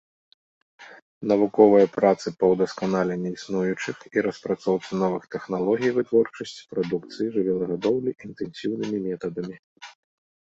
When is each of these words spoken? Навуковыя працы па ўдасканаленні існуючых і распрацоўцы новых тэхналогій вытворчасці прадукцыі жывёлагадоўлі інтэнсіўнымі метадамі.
Навуковыя 1.31 1.87
працы 1.97 2.27
па 2.39 2.45
ўдасканаленні 2.53 3.33
існуючых 3.35 3.97
і 4.19 4.23
распрацоўцы 4.27 4.91
новых 5.03 5.23
тэхналогій 5.35 5.91
вытворчасці 5.97 6.63
прадукцыі 6.71 7.27
жывёлагадоўлі 7.35 8.11
інтэнсіўнымі 8.29 8.97
метадамі. 9.07 9.57